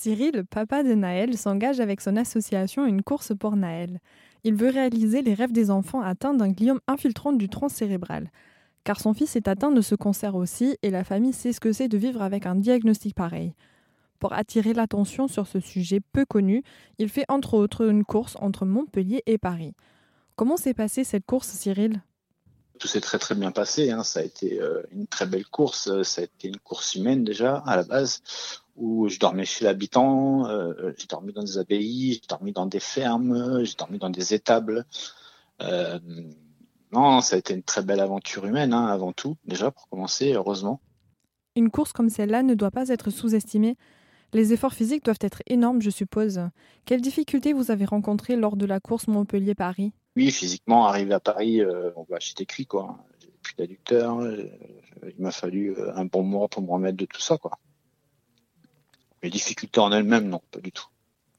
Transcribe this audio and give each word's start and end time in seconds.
Cyril, 0.00 0.44
papa 0.48 0.84
de 0.84 0.94
Naël, 0.94 1.36
s'engage 1.36 1.80
avec 1.80 2.00
son 2.00 2.14
association 2.16 2.86
Une 2.86 3.02
course 3.02 3.32
pour 3.36 3.56
Naël. 3.56 3.98
Il 4.44 4.54
veut 4.54 4.70
réaliser 4.70 5.22
les 5.22 5.34
rêves 5.34 5.50
des 5.50 5.72
enfants 5.72 6.02
atteints 6.02 6.34
d'un 6.34 6.52
gliome 6.52 6.78
infiltrant 6.86 7.32
du 7.32 7.48
tronc 7.48 7.68
cérébral. 7.68 8.30
Car 8.84 9.00
son 9.00 9.12
fils 9.12 9.34
est 9.34 9.48
atteint 9.48 9.72
de 9.72 9.80
ce 9.80 9.96
cancer 9.96 10.36
aussi 10.36 10.76
et 10.82 10.90
la 10.90 11.02
famille 11.02 11.32
sait 11.32 11.52
ce 11.52 11.58
que 11.58 11.72
c'est 11.72 11.88
de 11.88 11.98
vivre 11.98 12.22
avec 12.22 12.46
un 12.46 12.54
diagnostic 12.54 13.16
pareil. 13.16 13.54
Pour 14.20 14.34
attirer 14.34 14.72
l'attention 14.72 15.26
sur 15.26 15.48
ce 15.48 15.58
sujet 15.58 15.98
peu 16.12 16.24
connu, 16.24 16.62
il 16.98 17.08
fait 17.08 17.24
entre 17.28 17.54
autres 17.54 17.90
une 17.90 18.04
course 18.04 18.36
entre 18.40 18.66
Montpellier 18.66 19.24
et 19.26 19.36
Paris. 19.36 19.74
Comment 20.36 20.56
s'est 20.56 20.74
passée 20.74 21.02
cette 21.02 21.26
course, 21.26 21.48
Cyril? 21.48 22.02
Tout 22.78 22.86
s'est 22.86 23.00
très 23.00 23.18
très 23.18 23.34
bien 23.34 23.50
passé. 23.50 23.90
Hein. 23.90 24.04
Ça 24.04 24.20
a 24.20 24.22
été 24.22 24.60
euh, 24.60 24.80
une 24.92 25.08
très 25.08 25.26
belle 25.26 25.46
course. 25.46 26.02
Ça 26.04 26.20
a 26.20 26.24
été 26.24 26.46
une 26.46 26.58
course 26.58 26.94
humaine 26.94 27.24
déjà 27.24 27.56
à 27.66 27.74
la 27.74 27.82
base 27.82 28.22
où 28.78 29.08
je 29.08 29.18
dormais 29.18 29.44
chez 29.44 29.64
l'habitant, 29.64 30.46
euh, 30.46 30.92
j'ai 30.96 31.06
dormi 31.06 31.32
dans 31.32 31.42
des 31.42 31.58
abbayes, 31.58 32.14
j'ai 32.14 32.28
dormi 32.28 32.52
dans 32.52 32.66
des 32.66 32.80
fermes, 32.80 33.64
j'ai 33.64 33.74
dormi 33.74 33.98
dans 33.98 34.10
des 34.10 34.34
étables. 34.34 34.86
Euh, 35.60 35.98
non, 36.92 37.20
ça 37.20 37.36
a 37.36 37.38
été 37.38 37.54
une 37.54 37.62
très 37.62 37.82
belle 37.82 38.00
aventure 38.00 38.46
humaine, 38.46 38.72
hein, 38.72 38.86
avant 38.86 39.12
tout, 39.12 39.36
déjà 39.44 39.70
pour 39.70 39.88
commencer, 39.88 40.32
heureusement. 40.32 40.80
Une 41.56 41.70
course 41.70 41.92
comme 41.92 42.08
celle-là 42.08 42.42
ne 42.42 42.54
doit 42.54 42.70
pas 42.70 42.88
être 42.88 43.10
sous-estimée. 43.10 43.76
Les 44.32 44.52
efforts 44.52 44.74
physiques 44.74 45.04
doivent 45.04 45.18
être 45.20 45.42
énormes, 45.46 45.82
je 45.82 45.90
suppose. 45.90 46.40
Quelles 46.84 47.00
difficultés 47.00 47.52
vous 47.52 47.70
avez 47.70 47.84
rencontrées 47.84 48.36
lors 48.36 48.56
de 48.56 48.66
la 48.66 48.78
course 48.78 49.08
Montpellier-Paris? 49.08 49.92
Oui, 50.16 50.30
physiquement, 50.30 50.86
arriver 50.86 51.14
à 51.14 51.20
Paris, 51.20 51.60
euh, 51.60 51.90
j'étais 52.20 52.46
cuit, 52.46 52.66
quoi. 52.66 52.98
J'ai 53.20 53.32
plus 53.42 53.54
d'adducteur, 53.56 54.20
euh, 54.20 54.44
il 55.02 55.20
m'a 55.22 55.32
fallu 55.32 55.76
un 55.94 56.04
bon 56.04 56.22
mois 56.22 56.48
pour 56.48 56.62
me 56.62 56.70
remettre 56.70 56.96
de 56.96 57.06
tout 57.06 57.20
ça, 57.20 57.38
quoi. 57.38 57.58
Les 59.22 59.30
difficultés 59.30 59.80
en 59.80 59.90
elles-mêmes, 59.92 60.28
non, 60.28 60.40
pas 60.50 60.60
du 60.60 60.72
tout. 60.72 60.86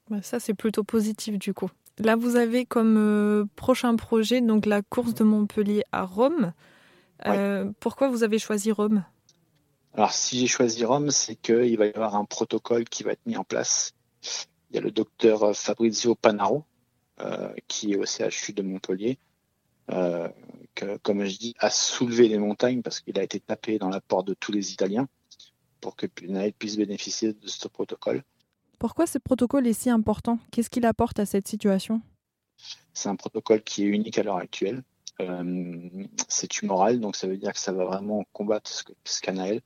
Bah, 0.10 0.22
ça, 0.22 0.40
c'est 0.40 0.54
plutôt 0.54 0.84
positif 0.84 1.38
du 1.38 1.54
coup. 1.54 1.70
Là, 2.00 2.16
vous 2.16 2.36
avez 2.36 2.66
comme 2.66 2.98
euh, 2.98 3.46
prochain 3.56 3.96
projet 3.96 4.42
donc 4.42 4.66
la 4.66 4.82
course 4.82 5.14
de 5.14 5.24
Montpellier 5.24 5.84
à 5.92 6.04
Rome. 6.04 6.54
Euh, 7.26 7.70
pourquoi 7.82 8.08
vous 8.08 8.24
avez 8.24 8.40
choisi 8.40 8.72
Rome? 8.72 9.04
Alors, 9.94 10.14
si 10.14 10.40
j'ai 10.40 10.48
choisi 10.48 10.86
Rome, 10.86 11.12
c'est 11.12 11.36
qu'il 11.36 11.78
va 11.78 11.88
y 11.88 11.94
avoir 11.94 12.16
un 12.16 12.24
protocole 12.24 12.86
qui 12.86 13.04
va 13.04 13.12
être 13.12 13.26
mis 13.26 13.36
en 13.36 13.44
place. 13.44 13.92
Il 14.72 14.76
y 14.76 14.80
a 14.80 14.82
le 14.82 14.92
docteur 14.92 15.56
Fabrizio 15.56 16.16
Panaro, 16.16 16.64
euh, 17.20 17.52
qui 17.68 17.94
est 17.94 17.98
au 17.98 18.06
CHU 18.06 18.54
de 18.54 18.62
Montpellier, 18.62 19.18
que, 19.88 20.98
comme 21.02 21.26
je 21.26 21.38
dis, 21.38 21.56
a 21.60 21.70
soulevé 21.70 22.30
les 22.30 22.38
montagnes 22.38 22.82
parce 22.82 23.02
qu'il 23.02 23.20
a 23.20 23.24
été 23.24 23.40
tapé 23.40 23.78
dans 23.80 23.90
la 23.90 24.00
porte 24.00 24.28
de 24.28 24.36
tous 24.36 24.54
les 24.54 24.72
Italiens 24.72 25.10
pour 25.80 25.96
que 25.96 26.06
Naël 26.28 26.54
puisse 26.54 26.78
bénéficier 26.78 27.34
de 27.34 27.48
ce 27.48 27.68
protocole. 27.68 28.24
Pourquoi 28.80 29.08
ce 29.08 29.18
protocole 29.18 29.68
est 29.68 29.74
si 29.74 29.90
important? 29.90 30.40
Qu'est-ce 30.52 30.70
qu'il 30.70 30.86
apporte 30.86 31.20
à 31.20 31.26
cette 31.26 31.48
situation? 31.48 32.02
C'est 32.94 33.10
un 33.10 33.16
protocole 33.16 33.62
qui 33.62 33.84
est 33.84 33.88
unique 33.88 34.18
à 34.18 34.24
l'heure 34.24 34.38
actuelle. 34.38 34.84
Euh, 35.22 35.90
c'est 36.28 36.48
tumoral, 36.48 37.00
donc 37.00 37.16
ça 37.16 37.28
veut 37.28 37.38
dire 37.38 37.52
que 37.52 37.60
ça 37.60 37.74
va 37.74 37.86
vraiment 37.86 38.26
combattre 38.32 38.72
ce 38.72 39.22
qu'a 39.22 39.34
Naël. 39.34 39.62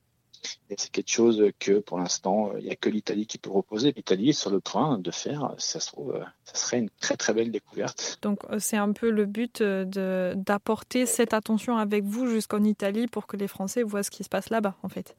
Et 0.68 0.74
c'est 0.76 0.90
quelque 0.90 1.10
chose 1.10 1.42
que 1.58 1.78
pour 1.78 1.98
l'instant, 1.98 2.52
il 2.58 2.64
n'y 2.64 2.70
a 2.70 2.76
que 2.76 2.90
l'Italie 2.90 3.26
qui 3.26 3.38
peut 3.38 3.50
proposer. 3.50 3.92
L'Italie 3.96 4.30
est 4.30 4.34
sur 4.34 4.50
le 4.50 4.60
point 4.60 4.98
de 4.98 5.10
faire, 5.10 5.54
ça 5.58 5.80
se 5.80 5.86
trouve, 5.88 6.22
ça 6.44 6.54
serait 6.54 6.78
une 6.78 6.90
très 7.00 7.16
très 7.16 7.32
belle 7.32 7.50
découverte. 7.50 8.18
Donc 8.22 8.40
euh, 8.50 8.58
c'est 8.58 8.76
un 8.76 8.92
peu 8.92 9.10
le 9.10 9.26
but 9.26 9.60
euh, 9.60 10.34
d'apporter 10.34 11.06
cette 11.06 11.32
attention 11.32 11.76
avec 11.76 12.04
vous 12.04 12.26
jusqu'en 12.26 12.62
Italie 12.62 13.06
pour 13.06 13.26
que 13.26 13.36
les 13.36 13.48
Français 13.48 13.82
voient 13.82 14.02
ce 14.02 14.10
qui 14.10 14.24
se 14.24 14.28
passe 14.28 14.50
là-bas 14.50 14.76
en 14.82 14.88
fait. 14.88 15.16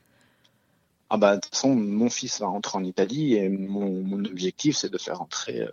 Ah 1.16 1.17
bah, 1.17 1.35
de 1.38 1.39
toute 1.39 1.55
façon, 1.55 1.73
mon 1.73 2.09
fils 2.09 2.41
va 2.41 2.47
rentrer 2.47 2.77
en 2.77 2.83
Italie 2.83 3.35
et 3.35 3.47
mon, 3.47 4.25
objectif, 4.25 4.75
c'est 4.75 4.89
de 4.89 4.97
faire 4.97 5.19
rentrer 5.19 5.61
euh, 5.61 5.71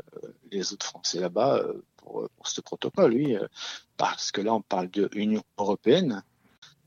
les 0.53 0.73
autres 0.73 0.87
Français 0.87 1.19
là-bas 1.19 1.57
euh, 1.57 1.83
pour, 1.97 2.29
ce 2.45 2.61
protocole, 2.61 3.12
oui. 3.12 3.35
Euh, 3.35 3.48
parce 3.97 4.31
que 4.31 4.41
là, 4.41 4.55
on 4.55 4.61
parle 4.61 4.89
de 4.89 5.11
Union 5.15 5.42
européenne. 5.58 6.23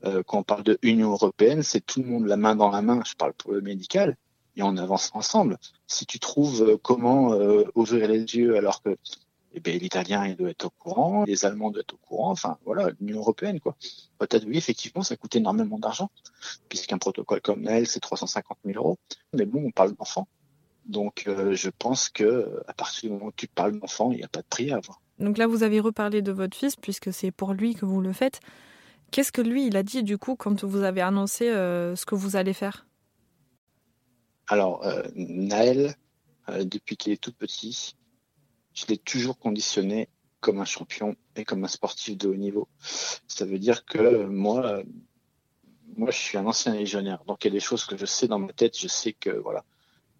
quand 0.02 0.38
on 0.38 0.42
parle 0.42 0.62
de 0.62 0.78
Union 0.80 1.10
européenne, 1.10 1.62
c'est 1.62 1.84
tout 1.84 2.00
le 2.00 2.08
monde 2.08 2.26
la 2.26 2.38
main 2.38 2.56
dans 2.56 2.70
la 2.70 2.80
main. 2.80 3.02
Je 3.04 3.14
parle 3.14 3.34
pour 3.34 3.52
le 3.52 3.60
médical 3.60 4.16
et 4.56 4.62
on 4.62 4.78
avance 4.78 5.10
ensemble. 5.12 5.58
Si 5.86 6.06
tu 6.06 6.18
trouves 6.18 6.78
comment 6.82 7.36
ouvrir 7.74 8.08
les 8.08 8.20
yeux 8.36 8.56
alors 8.56 8.80
que 8.82 8.96
eh 9.56 9.60
ben, 9.60 9.78
l'italien 9.78 10.34
doit 10.34 10.50
être 10.50 10.66
au 10.66 10.70
courant, 10.70 11.24
les 11.24 11.46
Allemands 11.46 11.70
doivent 11.70 11.80
être 11.80 11.94
au 11.94 11.96
courant, 11.96 12.30
enfin 12.30 12.58
voilà, 12.66 12.90
l'Union 13.00 13.20
européenne 13.20 13.58
quoi. 13.58 13.74
Peut-être 14.18 14.44
oui, 14.44 14.58
effectivement, 14.58 15.02
ça 15.02 15.16
coûte 15.16 15.34
énormément 15.34 15.78
d'argent, 15.78 16.10
puisqu'un 16.68 16.98
protocole 16.98 17.40
comme 17.40 17.66
elle, 17.66 17.86
c'est 17.86 18.00
350 18.00 18.58
000 18.66 18.78
euros. 18.78 18.98
Mais 19.32 19.46
bon, 19.46 19.64
on 19.64 19.70
parle 19.70 19.94
d'enfants. 19.94 20.28
Donc 20.84 21.24
euh, 21.26 21.54
je 21.54 21.70
pense 21.70 22.10
que 22.10 22.62
à 22.68 22.74
partir 22.74 23.08
du 23.08 23.14
moment 23.14 23.28
où 23.28 23.32
tu 23.34 23.48
parles 23.48 23.80
d'enfants, 23.80 24.12
il 24.12 24.18
n'y 24.18 24.24
a 24.24 24.28
pas 24.28 24.42
de 24.42 24.46
prix 24.48 24.70
à 24.72 24.76
avoir. 24.76 25.00
Donc 25.18 25.38
là, 25.38 25.46
vous 25.46 25.62
avez 25.62 25.80
reparlé 25.80 26.20
de 26.20 26.32
votre 26.32 26.54
fils, 26.54 26.76
puisque 26.76 27.10
c'est 27.10 27.30
pour 27.30 27.54
lui 27.54 27.74
que 27.74 27.86
vous 27.86 28.02
le 28.02 28.12
faites. 28.12 28.40
Qu'est-ce 29.10 29.32
que 29.32 29.40
lui, 29.40 29.66
il 29.66 29.78
a 29.78 29.82
dit 29.82 30.02
du 30.02 30.18
coup 30.18 30.36
quand 30.36 30.64
vous 30.64 30.82
avez 30.82 31.00
annoncé 31.00 31.48
euh, 31.48 31.96
ce 31.96 32.04
que 32.04 32.14
vous 32.14 32.36
allez 32.36 32.52
faire? 32.52 32.86
Alors, 34.48 34.84
euh, 34.84 35.02
Naël, 35.14 35.94
depuis 36.46 36.98
qu'il 36.98 37.12
est 37.14 37.20
tout 37.20 37.32
petit, 37.32 37.96
je 38.76 38.86
l'ai 38.86 38.98
toujours 38.98 39.38
conditionné 39.38 40.08
comme 40.40 40.60
un 40.60 40.64
champion 40.64 41.16
et 41.34 41.44
comme 41.44 41.64
un 41.64 41.68
sportif 41.68 42.16
de 42.16 42.28
haut 42.28 42.36
niveau. 42.36 42.68
Ça 43.26 43.44
veut 43.44 43.58
dire 43.58 43.84
que 43.84 44.24
moi, 44.26 44.82
moi, 45.96 46.10
je 46.10 46.18
suis 46.18 46.38
un 46.38 46.46
ancien 46.46 46.74
légionnaire, 46.74 47.24
donc 47.24 47.44
il 47.44 47.48
y 47.48 47.50
a 47.50 47.54
des 47.54 47.60
choses 47.60 47.84
que 47.84 47.96
je 47.96 48.06
sais 48.06 48.28
dans 48.28 48.38
ma 48.38 48.52
tête. 48.52 48.78
Je 48.78 48.86
sais 48.86 49.12
que 49.12 49.30
voilà. 49.30 49.64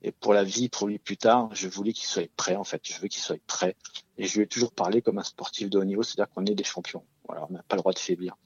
Et 0.03 0.13
pour 0.13 0.35
la 0.35 0.43
vie, 0.43 0.69
pour 0.69 0.87
lui 0.87 0.99
plus 0.99 1.17
tard, 1.17 1.51
je 1.55 1.69
voulais 1.69 1.93
qu'il 1.93 2.07
soit 2.07 2.31
prêt. 2.37 2.57
En 2.57 2.65
fait, 2.65 2.81
je 2.85 2.99
veux 3.01 3.09
qu'il 3.09 3.23
soit 3.23 3.41
prêt. 3.47 3.77
Et 4.19 4.27
je 4.27 4.37
lui 4.37 4.45
ai 4.45 4.47
toujours 4.47 4.73
parlé 4.73 5.03
comme 5.03 5.19
un 5.19 5.25
sportif 5.25 5.69
de 5.69 5.79
haut 5.79 5.85
niveau, 5.85 6.03
c'est-à-dire 6.03 6.33
qu'on 6.33 6.47
est 6.47 6.55
des 6.55 6.65
champions. 6.65 7.05
Voilà, 7.27 7.47
on 7.49 7.53
n'a 7.53 7.63
pas 7.63 7.77
le 7.77 7.83
droit 7.83 7.93
de 7.93 7.99
faiblir. 7.99 8.37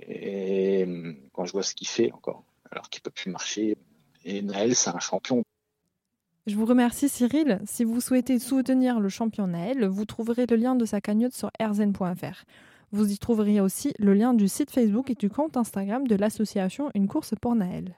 Et 0.00 0.86
quand 1.32 1.44
je 1.44 1.52
vois 1.52 1.62
ce 1.62 1.74
qu'il 1.74 1.88
fait 1.88 2.12
encore, 2.12 2.44
alors 2.70 2.88
qu'il 2.90 3.02
peut 3.02 3.10
plus 3.10 3.30
marcher, 3.30 3.76
et 4.24 4.42
Naël, 4.42 4.74
c'est 4.76 4.90
un 4.90 4.98
champion. 4.98 5.44
Je 6.48 6.56
vous 6.56 6.64
remercie 6.66 7.08
Cyril. 7.08 7.60
Si 7.66 7.84
vous 7.84 8.00
souhaitez 8.00 8.40
soutenir 8.40 8.98
le 8.98 9.08
champion 9.08 9.46
Naël, 9.46 9.86
vous 9.86 10.04
trouverez 10.04 10.46
le 10.46 10.56
lien 10.56 10.74
de 10.74 10.84
sa 10.84 11.00
cagnotte 11.00 11.34
sur 11.34 11.52
rzn.fr. 11.60 12.44
Vous 12.90 13.12
y 13.12 13.18
trouverez 13.18 13.60
aussi 13.60 13.94
le 14.00 14.12
lien 14.12 14.34
du 14.34 14.48
site 14.48 14.72
Facebook 14.72 15.08
et 15.08 15.14
du 15.14 15.30
compte 15.30 15.56
Instagram 15.56 16.04
de 16.08 16.16
l'association 16.16 16.90
Une 16.96 17.06
course 17.06 17.34
pour 17.40 17.54
Naël. 17.54 17.94